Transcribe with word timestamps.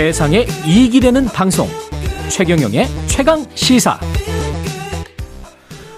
세상에 0.00 0.44
이익이 0.66 1.00
되는 1.00 1.24
방송 1.24 1.66
최경영의 2.28 2.86
최강 3.06 3.46
시사 3.54 3.98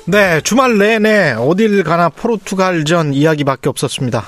네, 0.06 0.40
주말 0.42 0.78
내내 0.78 1.32
어딜 1.32 1.82
가나 1.82 2.08
포르투갈전 2.08 3.12
이야기밖에 3.12 3.68
없었습니다. 3.68 4.22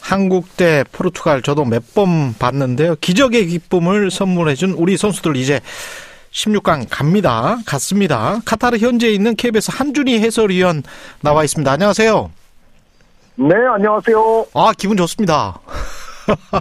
한국 0.00 0.56
대 0.56 0.84
포르투갈 0.92 1.42
저도 1.42 1.64
몇 1.64 1.82
번 1.96 2.32
봤는데요. 2.38 2.94
기적의 3.00 3.48
기쁨을 3.48 4.12
선물해준 4.12 4.74
우리 4.74 4.96
선수들 4.96 5.34
이제 5.34 5.58
16강 6.30 6.86
갑니다. 6.88 7.58
갔습니다. 7.66 8.38
카타르 8.44 8.78
현지에 8.78 9.10
있는 9.10 9.34
KBS 9.34 9.72
한준희 9.74 10.20
해설위원 10.20 10.84
나와 11.22 11.42
있습니다. 11.42 11.68
안녕하세요. 11.72 12.30
네, 13.34 13.54
안녕하세요. 13.74 14.46
아, 14.54 14.72
기분 14.78 14.96
좋습니다. 14.96 15.58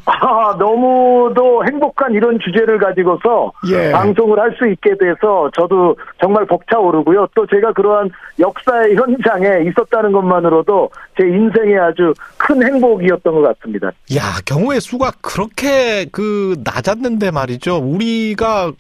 아, 0.06 0.56
너무도 0.58 1.64
행복한 1.66 2.14
이런 2.14 2.40
주제를 2.40 2.80
가지고서 2.80 3.52
예. 3.70 3.92
방송을 3.92 4.40
할 4.40 4.58
수 4.58 4.68
있게 4.68 4.98
돼서 4.98 5.52
저도 5.54 5.96
정말 6.20 6.46
벅차오르고요. 6.48 7.28
또 7.36 7.46
제가 7.46 7.74
그러한 7.74 8.10
역사의 8.40 8.96
현장에 8.96 9.70
있었다는 9.70 10.12
것만으로도 10.12 10.90
제 11.16 11.28
인생에 11.28 11.78
아주 11.78 12.14
큰 12.38 12.64
행복이었던 12.66 13.36
것 13.36 13.42
같습니다. 13.60 13.92
야, 14.16 14.22
경우의 14.46 14.82
수가 14.82 15.12
그렇게 15.22 16.06
그 16.12 16.56
낮았는데 16.64 17.30
말이죠. 17.32 17.78
우리가 17.78 18.72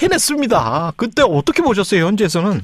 해냈습니다. 0.00 0.92
그때 0.96 1.22
어떻게 1.22 1.62
보셨어요, 1.62 2.06
현지에서는? 2.06 2.60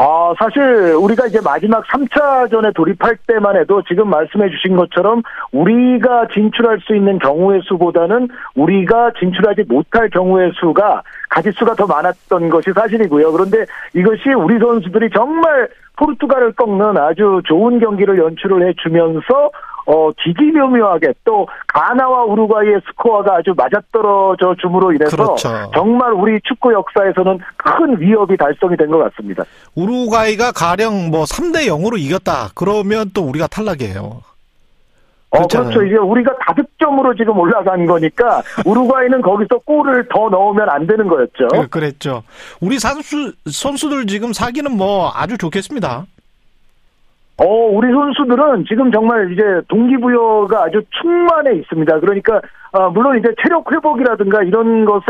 아, 0.00 0.32
사실 0.38 0.62
우리가 0.94 1.26
이제 1.26 1.40
마지막 1.42 1.84
3차전에 1.88 2.72
돌입할 2.72 3.16
때만 3.26 3.56
해도 3.56 3.82
지금 3.82 4.08
말씀해 4.08 4.48
주신 4.48 4.76
것처럼 4.76 5.22
우리가 5.50 6.28
진출할 6.32 6.78
수 6.82 6.94
있는 6.94 7.18
경우의 7.18 7.62
수보다는 7.64 8.28
우리가 8.54 9.10
진출하지 9.18 9.64
못할 9.66 10.08
경우의 10.08 10.52
수가 10.60 11.02
가지수가 11.30 11.74
더 11.74 11.88
많았던 11.88 12.48
것이 12.48 12.70
사실이고요. 12.72 13.32
그런데 13.32 13.66
이것이 13.92 14.28
우리 14.34 14.60
선수들이 14.60 15.10
정말 15.12 15.68
포르투갈을 15.96 16.52
꺾는 16.52 16.96
아주 16.96 17.42
좋은 17.46 17.80
경기를 17.80 18.18
연출을 18.18 18.68
해주면서 18.68 19.50
어, 19.90 20.10
기기묘묘하게 20.22 21.14
또 21.24 21.48
가나와 21.66 22.24
우루과이의 22.24 22.80
스코어가 22.88 23.36
아주 23.36 23.54
맞아떨어져 23.56 24.54
줌으로 24.60 24.92
인해서 24.92 25.16
그렇죠. 25.16 25.70
정말 25.72 26.12
우리 26.12 26.38
축구 26.44 26.74
역사에서는 26.74 27.38
큰 27.56 27.98
위협이 27.98 28.36
달성이 28.36 28.76
된 28.76 28.90
것 28.90 28.98
같습니다. 28.98 29.44
우루과이가 29.74 30.52
가령 30.52 31.08
뭐 31.10 31.24
3대 31.24 31.66
0으로 31.68 31.98
이겼다. 31.98 32.50
그러면 32.54 33.10
또 33.14 33.22
우리가 33.22 33.46
탈락이에요. 33.46 34.20
어, 35.30 35.36
그렇잖아요. 35.36 35.68
그렇죠. 35.70 35.86
이제 35.86 35.96
우리가 35.96 36.32
다득점으로 36.46 37.14
지금 37.14 37.38
올라간 37.38 37.86
거니까 37.86 38.42
우루과이는 38.66 39.22
거기서 39.22 39.58
골을 39.64 40.06
더 40.12 40.28
넣으면 40.28 40.68
안 40.68 40.86
되는 40.86 41.06
거였죠. 41.08 41.48
그- 41.50 41.68
그랬죠. 41.68 42.22
우리 42.60 42.78
선수 42.78 43.32
선수들 43.50 44.06
지금 44.06 44.32
사기는 44.34 44.70
뭐 44.76 45.10
아주 45.14 45.36
좋겠습니다. 45.38 46.04
어, 47.40 47.46
우리 47.46 47.92
선수들은 47.92 48.64
지금 48.68 48.90
정말 48.90 49.32
이제 49.32 49.42
동기부여가 49.68 50.64
아주 50.64 50.82
충만해 51.00 51.54
있습니다. 51.54 52.00
그러니까, 52.00 52.40
어, 52.72 52.90
물론 52.90 53.18
이제 53.18 53.28
체력 53.42 53.70
회복이라든가 53.72 54.42
이런 54.42 54.84
것에, 54.84 55.06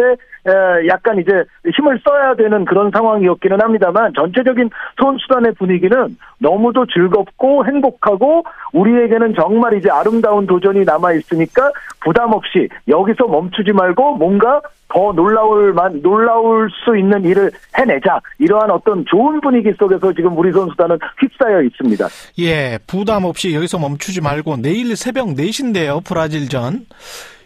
에, 0.47 0.87
약간 0.89 1.19
이제 1.19 1.45
힘을 1.77 2.01
써야 2.05 2.35
되는 2.35 2.65
그런 2.65 2.91
상황이었기는 2.91 3.61
합니다만, 3.61 4.13
전체적인 4.15 4.71
선수단의 5.01 5.55
분위기는 5.55 6.17
너무도 6.39 6.87
즐겁고 6.87 7.67
행복하고, 7.67 8.45
우리에게는 8.73 9.35
정말 9.35 9.75
이제 9.75 9.91
아름다운 9.91 10.47
도전이 10.47 10.85
남아 10.85 11.13
있으니까, 11.15 11.73
부담 12.01 12.33
없이 12.33 12.69
여기서 12.87 13.27
멈추지 13.27 13.73
말고 13.73 14.17
뭔가 14.17 14.61
더 14.89 15.13
놀라울 15.13 15.73
만, 15.73 16.01
놀라울 16.01 16.69
수 16.85 16.97
있는 16.97 17.25
일을 17.25 17.51
해내자. 17.77 18.21
이러한 18.39 18.71
어떤 18.71 19.05
좋은 19.05 19.41
분위기 19.41 19.71
속에서 19.79 20.13
지금 20.15 20.37
우리 20.37 20.51
선수단은 20.51 20.99
휩싸여 21.21 21.63
있습니다. 21.63 22.07
예, 22.39 22.79
부담 22.87 23.25
없이 23.25 23.55
여기서 23.55 23.79
멈추지 23.79 24.21
말고 24.23 24.57
내일 24.57 24.97
새벽 24.97 25.29
4시인데요. 25.29 26.03
브라질전. 26.05 26.87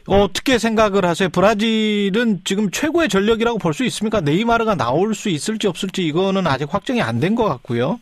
어떻게 0.09 0.59
생각을 0.59 1.05
하세요? 1.05 1.29
브라질은 1.31 2.41
지금 2.45 2.71
최고의 2.71 3.09
전력이라고 3.09 3.59
볼 3.59 3.73
수 3.73 3.85
있습니까? 3.85 4.21
네이마르가 4.21 4.75
나올 4.75 5.15
수 5.15 5.29
있을지 5.29 5.67
없을지 5.69 6.05
이거는 6.07 6.47
아직 6.47 6.73
확정이 6.73 7.01
안 7.01 7.21
된 7.21 7.35
것 7.35 7.45
같고요. 7.45 7.99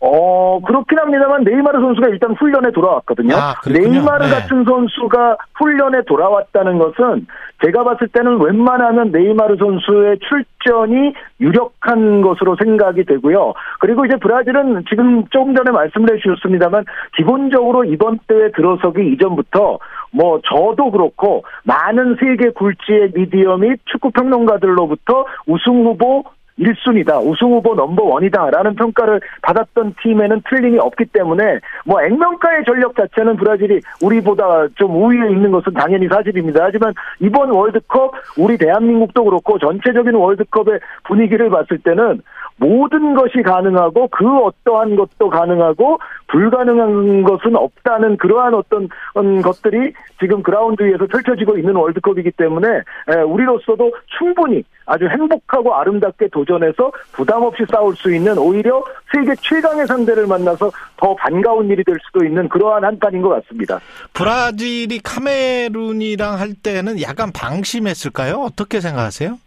어, 0.00 0.60
그렇긴 0.60 0.98
합니다만 0.98 1.44
네이마르 1.44 1.80
선수가 1.80 2.08
일단 2.08 2.32
훈련에 2.34 2.72
돌아왔거든요. 2.72 3.34
아. 3.36 3.54
네이마르 3.66 4.26
네. 4.26 4.30
같은 4.30 4.64
선수가 4.64 5.36
훈련에 5.54 6.02
돌아왔다는 6.06 6.78
것은 6.78 7.26
제가 7.64 7.84
봤을 7.84 8.08
때는 8.08 8.38
웬만하면 8.42 9.12
네이마르 9.12 9.56
선수의 9.56 10.18
출전이 10.28 11.14
유력한 11.40 12.20
것으로 12.20 12.54
생각이 12.62 13.04
되고요. 13.04 13.54
그리고 13.80 14.04
이제 14.04 14.16
브라질은 14.16 14.84
지금 14.90 15.24
조금 15.30 15.54
전에 15.54 15.70
말씀을 15.70 16.14
해주셨습니다만 16.16 16.84
기본적으로 17.16 17.84
이번 17.84 18.18
대회 18.26 18.50
들어서기 18.52 19.10
이전부터 19.14 19.78
뭐 20.14 20.40
저도 20.44 20.90
그렇고 20.92 21.44
많은 21.64 22.16
세계 22.20 22.50
굴지의 22.50 23.12
미디어 23.14 23.56
및 23.56 23.80
축구 23.86 24.10
평론가들로부터 24.12 25.26
우승 25.46 25.84
후보 25.84 26.24
1순위다, 26.58 27.20
우승 27.26 27.48
후보 27.48 27.74
넘버원이다라는 27.74 28.76
평가를 28.76 29.20
받았던 29.42 29.94
팀에는 30.00 30.42
틀림이 30.48 30.78
없기 30.78 31.06
때문에 31.06 31.58
뭐 31.84 32.00
액면가의 32.00 32.64
전력 32.64 32.94
자체는 32.94 33.36
브라질이 33.36 33.80
우리보다 34.02 34.68
좀 34.76 34.94
우위에 34.94 35.30
있는 35.30 35.50
것은 35.50 35.72
당연히 35.72 36.06
사실입니다. 36.06 36.64
하지만 36.64 36.94
이번 37.20 37.50
월드컵 37.50 38.12
우리 38.38 38.56
대한민국도 38.56 39.24
그렇고 39.24 39.58
전체적인 39.58 40.14
월드컵의 40.14 40.78
분위기를 41.04 41.50
봤을 41.50 41.78
때는 41.78 42.22
모든 42.56 43.14
것이 43.14 43.42
가능하고 43.42 44.08
그 44.08 44.26
어떠한 44.26 44.96
것도 44.96 45.28
가능하고 45.28 45.98
불가능한 46.28 47.22
것은 47.24 47.56
없다는 47.56 48.16
그러한 48.16 48.54
어떤 48.54 48.88
음, 49.16 49.42
것들이 49.42 49.92
지금 50.20 50.42
그라운드 50.42 50.82
위에서 50.82 51.06
펼쳐지고 51.06 51.58
있는 51.58 51.74
월드컵이기 51.74 52.30
때문에 52.32 52.68
에, 53.08 53.14
우리로서도 53.22 53.92
충분히 54.18 54.62
아주 54.86 55.06
행복하고 55.08 55.74
아름답게 55.74 56.28
도전해서 56.28 56.92
부담 57.12 57.42
없이 57.42 57.64
싸울 57.70 57.96
수 57.96 58.14
있는 58.14 58.38
오히려 58.38 58.84
세계 59.12 59.34
최강의 59.36 59.86
상대를 59.86 60.26
만나서 60.26 60.70
더 60.96 61.14
반가운 61.16 61.68
일이 61.68 61.82
될 61.84 61.96
수도 62.06 62.24
있는 62.24 62.48
그러한 62.48 62.84
한판인 62.84 63.22
것 63.22 63.30
같습니다. 63.30 63.80
브라질이 64.12 65.00
카메룬이랑 65.00 66.38
할 66.38 66.54
때는 66.54 67.00
약간 67.02 67.32
방심했을까요? 67.32 68.36
어떻게 68.36 68.80
생각하세요? 68.80 69.38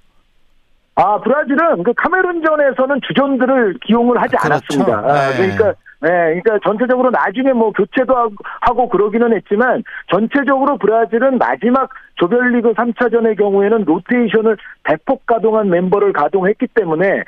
아, 0.98 1.20
브라질은 1.22 1.84
그 1.84 1.94
카메룬전에서는 1.96 3.02
주전들을 3.08 3.76
기용을 3.86 4.20
하지 4.20 4.36
그렇죠. 4.36 4.48
않았습니다. 4.54 4.98
아, 5.00 5.30
네. 5.32 5.38
그러니까 5.38 5.74
네, 6.00 6.10
그러니까 6.10 6.60
전체적으로 6.64 7.10
나중에 7.10 7.54
뭐 7.54 7.72
교체도 7.72 8.16
하고- 8.16 8.36
하고 8.62 8.88
그러기는 8.90 9.34
했지만 9.36 9.84
전체적으로 10.12 10.78
브라질은 10.78 11.40
마지막 11.40 11.90
조별리그 12.18 12.74
3차전의 12.74 13.38
경우에는 13.38 13.84
로테이션을 13.86 14.58
대폭 14.84 15.26
가동한 15.26 15.70
멤버를 15.70 16.14
가동했기 16.14 16.68
때문에 16.76 17.08
에, 17.08 17.24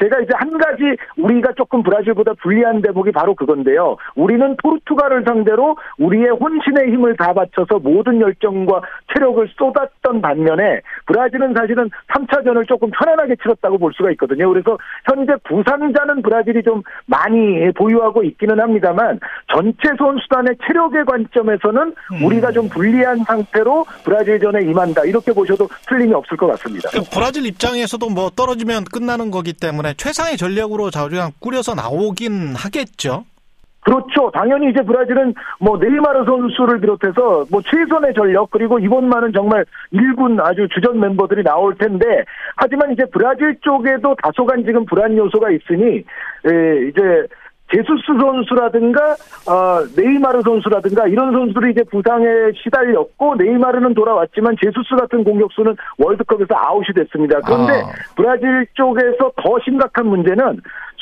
제가 0.00 0.20
이제 0.20 0.32
한 0.34 0.58
가지 0.58 0.82
우리가 1.18 1.52
조금 1.56 1.82
브라질보다 1.82 2.34
불리한 2.42 2.82
대목이 2.82 3.10
바로 3.12 3.34
그건데요. 3.34 3.96
우리는 4.16 4.56
포르투갈을 4.62 5.24
상대로 5.26 5.76
우리의 5.98 6.30
혼신의 6.30 6.92
힘을 6.92 7.16
다 7.16 7.32
바쳐서 7.32 7.80
모든 7.80 8.20
열정과 8.20 8.80
체력을 9.12 9.48
쏟았던 9.56 10.20
반면에 10.20 10.80
브라질은 11.08 11.54
사실은 11.54 11.90
3차전을 12.12 12.68
조금 12.68 12.90
편안하게 12.90 13.36
치렀다고 13.42 13.78
볼 13.78 13.92
수가 13.94 14.10
있거든요. 14.12 14.48
그래서 14.50 14.78
현재 15.04 15.32
부상자는 15.44 16.22
브라질이 16.22 16.62
좀 16.62 16.82
많이 17.06 17.72
보유하고 17.72 18.22
있기는 18.22 18.60
합니다만 18.60 19.18
전체 19.52 19.88
선수단의 19.98 20.56
체력의 20.66 21.04
관점에서는 21.06 21.94
우리가 22.22 22.52
좀 22.52 22.68
불리한 22.68 23.24
상태로 23.24 23.86
브라질전에 24.04 24.62
임한다. 24.62 25.04
이렇게 25.04 25.32
보셔도 25.32 25.66
틀림이 25.88 26.12
없을 26.12 26.36
것 26.36 26.46
같습니다. 26.48 26.90
그 26.90 27.00
브라질 27.10 27.46
입장에서도 27.46 28.08
뭐 28.10 28.30
떨어지면 28.30 28.84
끝나는 28.84 29.30
거기 29.30 29.52
때문에 29.54 29.94
최상의 29.94 30.36
전력으로 30.36 30.90
자우지간 30.90 31.32
꾸려서 31.40 31.74
나오긴 31.74 32.54
하겠죠. 32.54 33.24
그렇죠. 33.88 34.30
당연히 34.32 34.68
이제 34.68 34.82
브라질은 34.82 35.34
뭐 35.60 35.78
네이마르 35.78 36.24
선수를 36.26 36.80
비롯해서 36.80 37.46
뭐 37.50 37.62
최선의 37.62 38.12
전력 38.14 38.50
그리고 38.50 38.78
이번만은 38.78 39.32
정말 39.32 39.64
일군 39.90 40.38
아주 40.40 40.68
주전 40.68 41.00
멤버들이 41.00 41.42
나올 41.42 41.74
텐데 41.74 42.24
하지만 42.56 42.92
이제 42.92 43.04
브라질 43.10 43.56
쪽에도 43.62 44.14
다소간 44.22 44.64
지금 44.64 44.84
불안 44.84 45.16
요소가 45.16 45.50
있으니 45.50 46.04
에, 46.44 46.88
이제 46.88 47.26
제수스 47.70 48.02
선수라든가 48.18 49.12
어, 49.46 49.84
네이마르 49.96 50.42
선수라든가 50.42 51.06
이런 51.06 51.32
선수들이 51.32 51.72
이제 51.72 51.82
부상에 51.90 52.26
시달렸고 52.62 53.36
네이마르는 53.36 53.94
돌아왔지만 53.94 54.56
제수스 54.62 54.96
같은 54.96 55.24
공격수는 55.24 55.76
월드컵에서 55.98 56.54
아웃이 56.54 56.88
됐습니다. 56.94 57.40
그런데 57.40 57.72
아. 57.74 57.92
브라질 58.16 58.66
쪽에서 58.74 59.32
더 59.36 59.58
심각한 59.64 60.06
문제는 60.06 60.60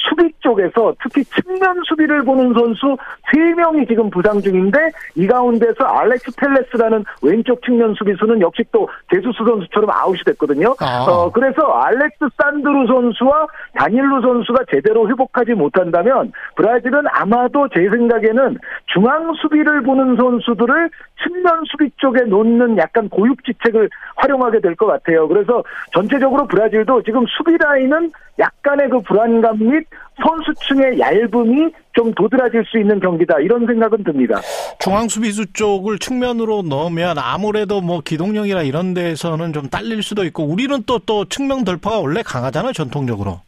수비 0.08 0.32
쪽에서 0.40 0.94
특히 1.02 1.24
측면 1.24 1.82
수비를 1.86 2.22
보는 2.24 2.52
선수 2.54 2.96
3명이 3.32 3.88
지금 3.88 4.10
부상 4.10 4.40
중인데 4.40 4.78
이 5.14 5.26
가운데서 5.26 5.84
알렉스 5.84 6.32
텔레스라는 6.36 7.04
왼쪽 7.22 7.62
측면 7.64 7.94
수비수는 7.94 8.40
역시 8.40 8.62
또 8.72 8.88
제수스 9.12 9.38
선수처럼 9.44 9.90
아웃이 9.90 10.20
됐거든요. 10.24 10.74
아. 10.80 11.04
어, 11.08 11.30
그래서 11.30 11.62
알렉스 11.62 12.26
산드루 12.36 12.86
선수와 12.86 13.46
다닐루 13.78 14.20
선수가 14.20 14.64
제대로 14.70 15.08
회복하지 15.08 15.52
못한다면 15.52 16.32
브라질은 16.56 17.04
아마도 17.10 17.68
제 17.74 17.88
생각에는 17.88 18.58
중앙 18.96 19.30
수비를 19.34 19.82
보는 19.82 20.16
선수들을 20.16 20.90
측면 21.22 21.62
수비 21.70 21.90
쪽에 21.98 22.22
놓는 22.22 22.78
약간 22.78 23.08
고육지책을 23.10 23.90
활용하게 24.16 24.60
될 24.60 24.74
것 24.76 24.86
같아요. 24.86 25.28
그래서 25.28 25.62
전체적으로 25.92 26.46
브라질도 26.46 27.02
지금 27.02 27.24
수비 27.36 27.56
라인은 27.58 28.10
약간의 28.38 28.88
그 28.88 29.00
불안감 29.00 29.58
및 29.58 29.86
선수층의 30.22 30.98
얇음이 30.98 31.72
좀 31.92 32.12
도드라질 32.14 32.64
수 32.64 32.78
있는 32.78 32.98
경기다 33.00 33.38
이런 33.40 33.66
생각은 33.66 34.02
듭니다. 34.04 34.40
중앙 34.78 35.08
수비수 35.08 35.52
쪽을 35.52 35.98
측면으로 35.98 36.62
넣으면 36.62 37.18
아무래도 37.18 37.80
뭐 37.82 38.00
기동력이나 38.02 38.62
이런 38.62 38.94
데서는 38.94 39.52
좀 39.52 39.68
딸릴 39.68 40.02
수도 40.02 40.24
있고 40.24 40.44
우리는 40.44 40.82
또또 40.86 41.26
측면 41.26 41.64
돌파가 41.64 41.98
원래 42.00 42.22
강하잖아요 42.22 42.72
전통적으로. 42.72 43.40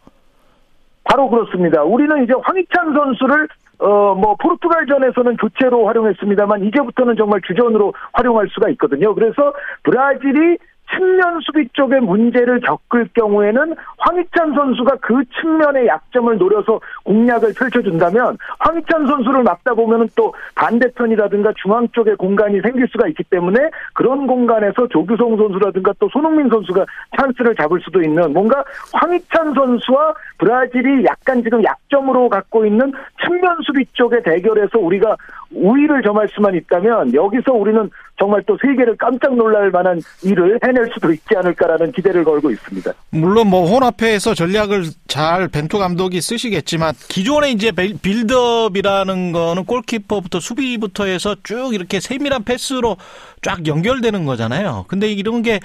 바로 1.04 1.28
그렇습니다. 1.30 1.82
우리는 1.82 2.22
이제 2.22 2.34
황희찬 2.42 2.92
선수를 2.92 3.48
어, 3.78 4.14
뭐, 4.14 4.34
포르투갈전에서는 4.36 5.36
교체로 5.36 5.86
활용했습니다만, 5.86 6.64
이제부터는 6.64 7.16
정말 7.16 7.40
주전으로 7.46 7.94
활용할 8.12 8.48
수가 8.48 8.68
있거든요. 8.70 9.14
그래서 9.14 9.52
브라질이 9.84 10.58
측면 10.94 11.40
수비 11.40 11.68
쪽에 11.72 12.00
문제를 12.00 12.60
겪을 12.60 13.08
경우에는 13.14 13.74
황희찬 13.98 14.54
선수가 14.54 14.96
그 15.00 15.22
측면의 15.40 15.86
약점을 15.86 16.38
노려서 16.38 16.80
공략을 17.04 17.52
펼쳐준다면 17.54 18.38
황희찬 18.58 19.06
선수를 19.06 19.42
막다 19.42 19.74
보면은 19.74 20.08
또 20.16 20.34
반대편이라든가 20.54 21.52
중앙 21.62 21.88
쪽에 21.88 22.14
공간이 22.14 22.60
생길 22.60 22.86
수가 22.88 23.08
있기 23.08 23.24
때문에 23.24 23.70
그런 23.94 24.26
공간에서 24.26 24.88
조규성 24.88 25.36
선수라든가 25.36 25.92
또 25.98 26.08
손흥민 26.10 26.48
선수가 26.48 26.84
찬스를 27.16 27.54
잡을 27.56 27.80
수도 27.80 28.02
있는 28.02 28.32
뭔가 28.32 28.64
황희찬 28.92 29.54
선수와 29.54 30.14
브라질이 30.38 31.04
약간 31.04 31.42
지금 31.42 31.62
약점으로 31.62 32.28
갖고 32.28 32.64
있는 32.64 32.92
측면 33.24 33.58
수비 33.64 33.84
쪽의 33.92 34.22
대결에서 34.22 34.78
우리가 34.78 35.16
우위를 35.52 36.02
점할 36.02 36.28
수만 36.28 36.54
있다면 36.54 37.14
여기서 37.14 37.52
우리는 37.52 37.90
정말 38.18 38.42
또 38.46 38.58
세계를 38.60 38.96
깜짝 38.96 39.34
놀랄 39.36 39.70
만한 39.70 40.00
일을 40.22 40.58
해낼 40.62 40.90
수도 40.92 41.12
있지 41.12 41.36
않을까라는 41.36 41.92
기대를 41.92 42.24
걸고 42.24 42.50
있습니다. 42.50 42.92
물론 43.10 43.48
뭐 43.48 43.66
혼합회에서 43.66 44.34
전략을 44.34 44.84
잘 45.06 45.48
벤투 45.48 45.78
감독이 45.78 46.20
쓰시겠지만 46.20 46.94
기존에 47.08 47.50
이제 47.50 47.70
빌드업이라는 47.72 49.32
거는 49.32 49.64
골키퍼부터 49.64 50.40
수비부터 50.40 51.04
해서 51.04 51.36
쭉 51.44 51.74
이렇게 51.74 52.00
세밀한 52.00 52.44
패스로 52.44 52.96
쫙 53.42 53.66
연결되는 53.66 54.24
거잖아요. 54.24 54.84
근데 54.88 55.10
이런 55.10 55.42
게 55.42 55.60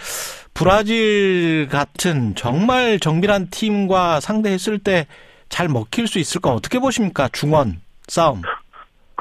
브라질 0.54 1.68
같은 1.72 2.36
정말 2.36 3.00
정밀한 3.00 3.48
팀과 3.50 4.20
상대했을 4.20 4.80
때 4.80 5.08
잘 5.54 5.68
먹힐 5.68 6.08
수 6.08 6.18
있을까 6.18 6.52
어떻게 6.52 6.80
보십니까? 6.80 7.30
중원 7.32 7.80
싸움. 8.08 8.42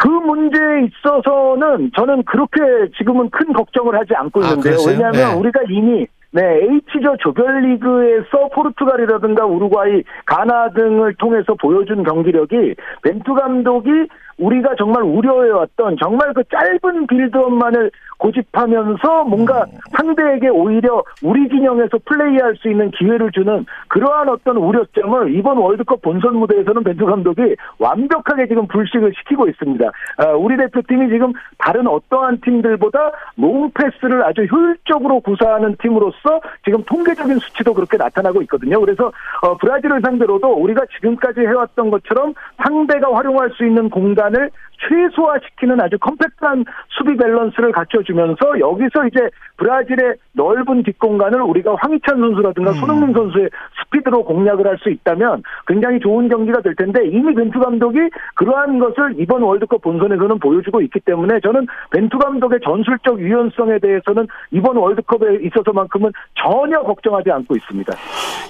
그 0.02 0.08
문제에 0.08 0.88
있어서는 0.88 1.92
저는 1.94 2.24
그렇게 2.24 2.60
지금은 2.98 3.30
큰 3.30 3.52
걱정을 3.52 3.96
하지 3.96 4.14
않고 4.16 4.42
아, 4.42 4.48
있는데요. 4.48 4.74
아, 4.74 4.90
왜냐하면 4.90 5.12
네. 5.12 5.34
우리가 5.38 5.60
이미 5.70 6.06
네, 6.32 6.42
H조 6.42 7.16
조별리그에서 7.18 8.48
포르투갈이라든가 8.54 9.44
우루과이, 9.44 10.02
가나 10.24 10.70
등을 10.70 11.14
통해서 11.16 11.54
보여준 11.54 12.02
경기력이 12.02 12.74
벤투 13.02 13.34
감독이 13.34 13.90
우리가 14.38 14.70
정말 14.76 15.02
우려해왔던 15.02 15.98
정말 16.02 16.32
그 16.32 16.42
짧은 16.50 17.06
빌드업만을 17.06 17.90
고집하면서 18.22 19.24
뭔가 19.24 19.64
음. 19.64 19.78
상대에게 19.96 20.48
오히려 20.48 21.02
우리 21.22 21.48
진영에서 21.48 21.98
플레이할 22.04 22.54
수 22.56 22.70
있는 22.70 22.90
기회를 22.92 23.32
주는 23.32 23.66
그러한 23.88 24.28
어떤 24.28 24.56
우려점을 24.56 25.34
이번 25.34 25.58
월드컵 25.58 26.00
본선 26.02 26.36
무대에서는 26.36 26.84
벤투 26.84 27.04
감독이 27.04 27.56
완벽하게 27.78 28.46
지금 28.46 28.66
불식을 28.68 29.12
시키고 29.18 29.48
있습니다. 29.48 29.90
아, 30.18 30.26
우리 30.34 30.56
대표팀이 30.56 31.08
지금 31.08 31.32
다른 31.58 31.86
어떠한 31.88 32.40
팀들보다 32.42 33.10
롱 33.36 33.70
패스를 33.72 34.24
아주 34.24 34.44
효율적으로 34.44 35.20
구사하는 35.20 35.76
팀으로서 35.80 36.40
지금 36.64 36.82
통계적인 36.84 37.38
수치도 37.38 37.74
그렇게 37.74 37.96
나타나고 37.96 38.40
있거든요. 38.42 38.78
그래서 38.80 39.10
어, 39.42 39.56
브라질을 39.56 40.00
상대로도 40.00 40.48
우리가 40.48 40.82
지금까지 40.94 41.40
해왔던 41.40 41.90
것처럼 41.90 42.34
상대가 42.62 43.14
활용할 43.14 43.50
수 43.50 43.66
있는 43.66 43.90
공간을 43.90 44.50
최소화시키는 44.88 45.80
아주 45.80 45.98
컴팩트한 45.98 46.64
수비 46.88 47.16
밸런스를 47.16 47.72
갖춰주면서 47.72 48.60
여기서 48.60 49.06
이제 49.06 49.20
브라질의 49.56 50.16
넓은 50.32 50.82
뒷공간을 50.82 51.40
우리가 51.40 51.74
황희찬 51.80 52.18
선수라든가 52.18 52.72
음. 52.72 52.74
손흥민 52.74 53.12
선수의 53.14 53.48
스피드로 53.84 54.24
공략을 54.24 54.66
할 54.66 54.82
수 54.82 54.90
있다면 54.90 55.42
굉장히 55.66 56.00
좋은 56.00 56.28
경기가 56.28 56.60
될 56.60 56.74
텐데 56.74 57.06
이미 57.06 57.34
벤투 57.34 57.58
감독이 57.58 57.98
그러한 58.34 58.78
것을 58.78 59.14
이번 59.18 59.42
월드컵 59.42 59.80
본선에서는 59.82 60.38
보여주고 60.38 60.80
있기 60.82 61.00
때문에 61.00 61.40
저는 61.40 61.66
벤투 61.90 62.18
감독의 62.18 62.60
전술적 62.64 63.20
유연성에 63.20 63.78
대해서는 63.78 64.26
이번 64.50 64.76
월드컵에 64.76 65.46
있어서만큼은 65.46 66.12
전혀 66.34 66.80
걱정하지 66.82 67.30
않고 67.30 67.56
있습니다. 67.56 67.92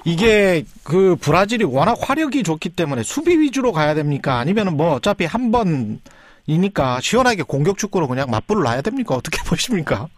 이게 0.05 0.63
그 0.85 1.17
브라질이 1.21 1.65
워낙 1.65 1.97
화력이 2.01 2.43
좋기 2.43 2.71
때문에 2.71 3.03
수비 3.03 3.39
위주로 3.39 3.73
가야 3.73 3.95
됩니까? 3.95 4.39
아니면 4.39 4.77
뭐 4.77 4.95
어차피 4.95 5.25
한번 5.25 5.99
이니까 6.47 7.01
시원하게 7.01 7.43
공격 7.43 7.79
축구로 7.79 8.09
그냥 8.09 8.31
맞불을 8.31 8.63
놔야 8.63 8.83
됩니까? 8.83 9.15
어떻게 9.15 9.39
보십니까? 9.49 10.09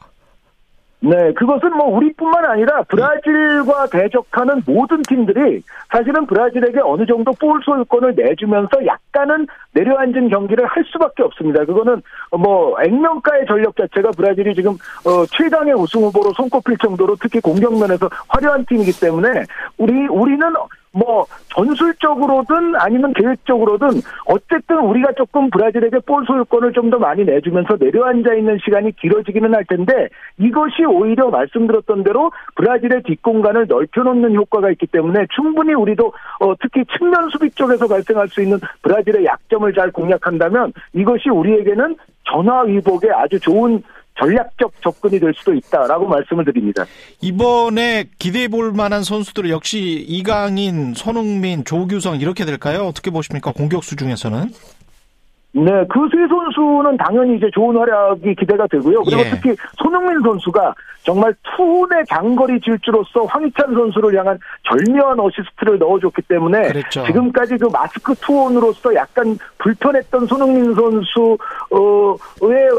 네, 1.06 1.35
그것은 1.35 1.76
뭐 1.76 1.88
우리뿐만 1.99 2.47
아니라 2.47 2.82
브라질과 2.85 3.88
대적하는 3.88 4.62
모든 4.65 5.03
팀들이 5.03 5.62
사실은 5.93 6.25
브라질에게 6.25 6.81
어느 6.82 7.05
정도 7.05 7.31
볼 7.32 7.61
소유권을 7.62 8.15
내주면서 8.17 8.71
약간은 8.87 9.47
내려앉은 9.73 10.31
경기를 10.31 10.65
할 10.65 10.82
수밖에 10.91 11.23
없습니다. 11.25 11.62
그거는 11.67 12.00
뭐 12.31 12.75
액면가의 12.81 13.44
전력 13.47 13.77
자체가 13.77 14.12
브라질이 14.12 14.55
지금 14.55 14.73
어 15.05 15.27
최강의 15.27 15.75
우승 15.75 16.00
후보로 16.05 16.32
손꼽힐 16.32 16.79
정도로 16.79 17.17
특히 17.20 17.38
공격면에서 17.38 18.09
화려한 18.29 18.65
팀이기 18.65 18.99
때문에 18.99 19.44
우리 19.77 20.06
우리는 20.06 20.55
뭐 20.94 21.26
전술적으로든 21.49 22.76
아니면 22.76 23.12
계획적으로든 23.14 23.88
어쨌든 24.26 24.79
우리가 24.79 25.12
조금 25.12 25.50
브라질에게 25.50 25.99
볼 26.06 26.25
소유권을 26.25 26.72
좀 26.72 26.84
더 26.84 26.98
많이 26.98 27.24
내주면서 27.24 27.77
내려앉아 27.81 28.34
있는 28.34 28.58
시간이 28.63 28.93
길어지기는 28.96 29.55
할 29.55 29.65
텐데 29.65 30.08
이것이 30.39 30.84
오히려 30.84 31.31
말씀드렸던 31.31 32.05
대로 32.05 32.31
브라질의 32.56 33.05
뒷공간을 33.05 33.67
넓혀놓는 33.69 34.34
효과가 34.34 34.70
있기 34.72 34.86
때문에 34.89 35.27
충분히 35.34 35.72
우리도 35.72 36.13
어 36.41 36.55
특히 36.60 36.84
측면 36.96 37.31
수비 37.31 37.51
쪽에서 37.53 37.89
발생할 37.89 38.29
수 38.29 38.43
있는 38.43 38.58
브라질의 38.82 39.24
약점을 39.24 39.72
잘 39.72 39.91
공략한다면 39.93 40.74
이것이 40.93 41.31
우리에게는 41.31 41.96
전화위복에 42.31 43.10
아주 43.10 43.41
좋은 43.41 43.82
전략적 44.19 44.73
접근이 44.83 45.19
될 45.19 45.33
수도 45.37 45.53
있다라고 45.55 46.06
말씀을 46.06 46.44
드립니다. 46.44 46.85
이번에 47.21 48.05
기대해 48.19 48.49
볼 48.49 48.73
만한 48.73 49.03
선수들은 49.03 49.51
역시 49.51 50.05
이강인, 50.09 50.94
손흥민, 50.94 51.65
조규성 51.65 52.21
이렇게 52.21 52.44
될까요? 52.44 52.87
어떻게 52.87 53.11
보십니까? 53.11 53.53
공격수 53.53 53.97
중에서는? 53.97 54.51
네, 55.56 55.70
그 55.89 56.08
세 56.11 56.27
선수는 56.29 56.96
당연히 56.96 57.37
이제 57.37 57.49
좋은 57.55 57.77
활약이 57.77 58.34
기대가 58.34 58.67
되고요. 58.67 59.03
그리고 59.05 59.20
예. 59.20 59.31
특히 59.31 59.55
손흥민 59.79 60.20
선수가 60.20 60.75
정말 61.05 61.32
투혼의 61.56 62.05
장거리 62.08 62.61
질주로서 62.61 63.25
황희찬 63.25 63.73
선수를 63.75 64.19
향한 64.19 64.39
절묘한 64.69 65.20
어시스트를 65.20 65.79
넣어줬기 65.79 66.23
때문에 66.23 66.63
그랬죠. 66.69 67.05
지금까지 67.05 67.56
그 67.58 67.69
마스크 67.73 68.15
투혼으로서 68.17 68.94
약간 68.96 69.37
불편했던 69.58 70.27
손흥민 70.27 70.75
선수의 70.75 71.39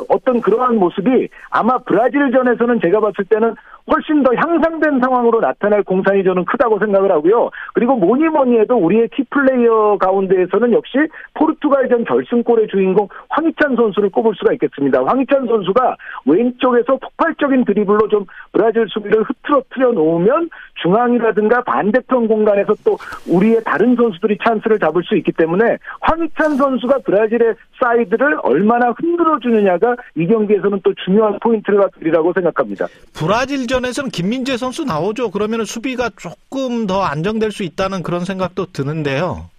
어떤 0.10 0.42
그러한 0.42 0.76
모습이 0.78 1.30
아마 1.52 1.78
브라질전에서는 1.78 2.82
제가 2.82 3.00
봤을 3.00 3.24
때는 3.26 3.56
훨씬 3.92 4.24
더 4.24 4.34
향상된 4.36 5.00
상황으로 5.00 5.40
나타날 5.40 5.84
공산이 5.84 6.24
저는 6.24 6.46
크다고 6.46 6.80
생각을 6.80 7.12
하고요. 7.12 7.52
그리고 7.74 7.96
뭐니 7.96 8.26
뭐니 8.30 8.60
해도 8.60 8.76
우리의 8.76 9.10
key 9.10 9.39
player 9.39 9.98
가운데에서는 10.00 10.74
역시 10.74 10.98
포르투갈전 11.36 12.06
결승골의 12.06 12.68
주인공 12.70 13.08
황희찬 13.30 13.76
선수를 13.76 14.10
꼽을 14.10 14.34
수가 14.36 14.54
있겠습니다. 14.54 15.04
황희찬 15.06 15.48
선수가 15.48 15.98
왼쪽에서 16.26 16.98
폭발적인 16.98 17.66
드리블로 17.66 18.08
좀 18.10 18.26
브라질 18.52 18.88
수비를 18.90 19.24
흐트러트려 19.24 19.92
놓으면 19.92 20.50
중앙이라든가 20.82 21.64
반대편 21.64 22.28
공간에서 22.28 22.76
또 22.84 22.98
우리의 23.28 23.64
다른 23.64 23.96
선수들이 23.96 24.38
찬스를 24.44 24.80
잡을 24.80 25.04
수 25.04 25.16
있기 25.18 25.32
때문에 25.32 25.78
황희찬 26.02 26.58
선수가 26.58 27.00
브라질의 27.00 27.56
사이드를 27.80 28.40
얼마나 28.44 28.92
흔들어 28.92 29.40
주느냐가 29.40 29.96
이 30.16 30.28
경기에서는 30.28 30.82
또 30.84 30.94
중요한 31.06 31.40
포인트가 31.40 31.88
되리라고 32.00 32.34
생각합니다. 32.34 32.88
브라질 33.14 33.68
전에서는 33.68 34.10
김민재 34.10 34.58
선수 34.58 34.84
나오죠. 34.84 35.32
그러면 35.32 35.66
수비가 35.66 36.10
조금 36.18 36.88
더 36.88 37.04
안정될 37.04 37.52
수 37.52 37.64
있다는 37.64 38.04
그런 38.04 38.26
생각도 38.26 38.68
드는데요. 38.68 39.50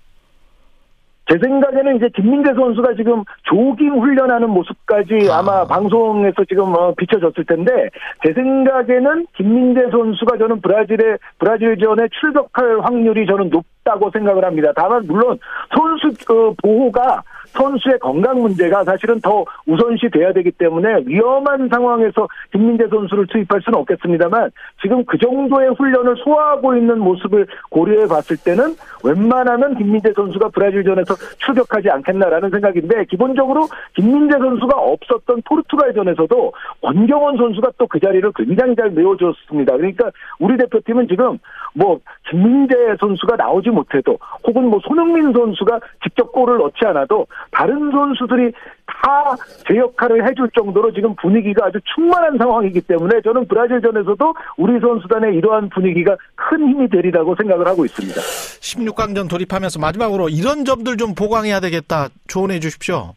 제 1.28 1.38
생각에는 1.38 1.97
이제 1.97 2.09
김민재 2.14 2.54
선수가 2.54 2.95
지금 2.95 3.25
조깅 3.42 4.00
훈련하는 4.00 4.49
모습까지 4.50 5.28
아. 5.30 5.42
마 5.42 5.64
방송에서 5.64 6.45
지금 6.49 6.75
어, 6.75 6.95
비춰졌을 6.95 7.45
텐데 7.45 7.88
제 8.25 8.33
생각에는 8.33 9.26
김민재 9.37 9.90
선수가 9.90 10.38
저는 10.38 10.61
브라질의 10.61 11.18
브라질전에 11.38 12.09
출격할 12.21 12.80
확률이 12.80 13.26
저는 13.26 13.50
높 13.50 13.64
다고 13.86 14.10
생각을 14.10 14.44
합니다. 14.44 14.72
다만 14.76 15.06
물론 15.06 15.38
선수 15.74 16.12
그 16.26 16.52
보호가 16.62 17.22
선수의 17.56 17.98
건강 18.00 18.38
문제가 18.42 18.84
사실은 18.84 19.18
더 19.20 19.44
우선시 19.66 20.10
돼야 20.10 20.32
되기 20.32 20.50
때문에 20.50 21.04
위험한 21.06 21.68
상황에서 21.70 22.28
김민재 22.52 22.86
선수를 22.88 23.26
투입할 23.28 23.62
수는 23.62 23.78
없겠습니다만 23.78 24.50
지금 24.82 25.02
그 25.06 25.16
정도의 25.16 25.70
훈련을 25.70 26.16
소화하고 26.22 26.76
있는 26.76 26.98
모습을 26.98 27.46
고려해 27.70 28.08
봤을 28.08 28.36
때는 28.36 28.76
웬만하면 29.04 29.78
김민재 29.78 30.12
선수가 30.14 30.50
브라질전에서 30.50 31.14
출격하지 31.38 31.88
않겠나라는 31.88 32.50
생각인데 32.50 33.04
기본적으로 33.06 33.68
김민재 33.94 34.36
선수가 34.36 34.76
없었던 34.76 35.42
포르투갈전에서도 35.46 36.52
권경원 36.82 37.38
선수가 37.38 37.70
또 37.78 37.86
그 37.86 38.00
자리를 38.00 38.30
굉장히 38.34 38.74
잘 38.74 38.90
메워줬습니다. 38.90 39.76
그러니까 39.76 40.10
우리 40.38 40.56
대표팀은 40.56 41.08
지금 41.08 41.38
뭐 41.74 42.00
김민재 42.28 42.74
선수가 42.98 43.36
나오지 43.36 43.70
못해도 43.76 44.18
혹은 44.47 44.64
뭐 44.71 44.80
손흥민 44.87 45.33
선수가 45.33 45.80
직접 46.02 46.33
골을 46.33 46.59
넣지 46.59 46.85
않아도 46.87 47.26
다른 47.52 47.90
선수들이 47.92 48.52
다 48.87 49.37
제 49.68 49.76
역할을 49.76 50.28
해줄 50.28 50.49
정도로 50.50 50.92
지금 50.92 51.14
분위기가 51.16 51.66
아주 51.66 51.78
충만한 51.95 52.38
상황이기 52.38 52.83
때문에 52.83 53.21
저는 53.23 53.49
브라질전에서도 53.49 54.35
우리 54.56 54.78
선수단의 54.80 55.35
이러한 55.37 55.71
분위기가 55.71 56.16
큰 56.35 56.68
힘이 56.68 56.88
되리라고 56.88 57.35
생각을 57.37 57.66
하고 57.66 57.85
있습니다. 57.85 58.21
16강전 58.21 59.28
돌입하면서 59.28 59.80
마지막으로 59.80 60.28
이런 60.28 60.64
점들 60.64 60.97
좀 60.97 61.14
보강해야 61.14 61.61
되겠다 61.61 62.09
조언해 62.28 62.61
주십시오. 62.61 63.14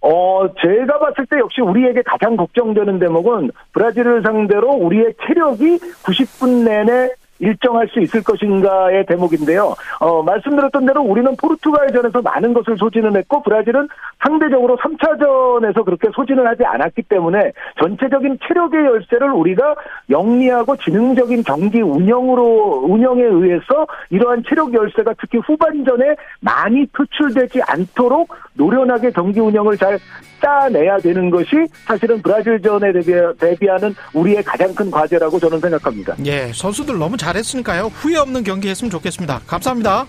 어, 0.00 0.46
제가 0.62 0.98
봤을 0.98 1.26
때 1.26 1.38
역시 1.38 1.60
우리에게 1.60 2.02
가장 2.02 2.36
걱정되는 2.36 2.98
대목은 2.98 3.50
브라질을 3.72 4.22
상대로 4.22 4.70
우리의 4.70 5.14
체력이 5.26 5.78
90분 6.04 6.64
내내 6.64 7.10
일정할 7.38 7.88
수 7.88 8.00
있을 8.00 8.22
것인가의 8.22 9.06
대목인데요. 9.06 9.74
어, 10.00 10.22
말씀드렸던 10.22 10.86
대로 10.86 11.02
우리는 11.02 11.34
포르투갈전에서 11.36 12.22
많은 12.22 12.54
것을 12.54 12.76
소진을 12.76 13.16
했고 13.16 13.42
브라질은 13.42 13.88
상대적으로 14.26 14.76
3차전에서 14.76 15.84
그렇게 15.84 16.08
소진을 16.14 16.46
하지 16.46 16.64
않았기 16.64 17.02
때문에 17.02 17.52
전체적인 17.80 18.38
체력의 18.46 18.84
열쇠를 18.84 19.30
우리가 19.30 19.74
영리하고 20.10 20.76
지능적인 20.76 21.44
경기 21.44 21.80
운영으로 21.80 22.84
운영에 22.88 23.22
의해서 23.22 23.86
이러한 24.10 24.42
체력 24.48 24.74
열쇠가 24.74 25.14
특히 25.20 25.38
후반전에 25.38 26.16
많이 26.40 26.86
표출되지 26.86 27.62
않도록 27.62 28.34
노련하게 28.54 29.12
경기 29.12 29.38
운영을 29.38 29.76
잘 29.76 29.98
짜내야 30.40 30.98
되는 30.98 31.30
것이 31.30 31.66
사실은 31.86 32.20
브라질전에 32.20 32.92
대비, 33.38 33.66
하는 33.66 33.94
우리의 34.12 34.42
가장 34.42 34.74
큰 34.74 34.90
과제라고 34.90 35.38
저는 35.38 35.60
생각합니다. 35.60 36.14
예, 36.24 36.52
선수들 36.52 36.98
너무 36.98 37.16
잘했으니까요. 37.16 37.84
후회 37.86 38.16
없는 38.18 38.44
경기 38.44 38.68
했으면 38.68 38.90
좋겠습니다. 38.90 39.40
감사합니다. 39.46 40.06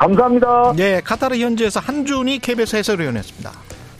감사합니다. 0.00 0.72
예, 0.78 1.00
카타르 1.04 1.36
현지에서 1.36 1.78
한준이 1.80 2.38
KBS 2.38 2.76
해설위원이었습니다. 2.76 3.52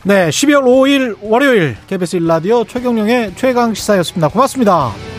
네, 0.03 0.29
12월 0.29 0.63
5일 0.63 1.17
월요일 1.21 1.77
KBS 1.87 2.15
일라디오 2.15 2.63
최경령의 2.63 3.33
최강 3.35 3.73
시사였습니다. 3.73 4.29
고맙습니다. 4.29 5.10